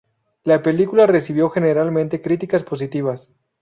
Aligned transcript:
La 0.43 0.63
película 0.63 1.05
recibió 1.05 1.51
generalmente 1.51 2.23
críticas 2.23 2.63
positivas. 2.63 3.29